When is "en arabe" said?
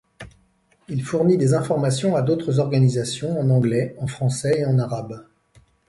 4.65-5.27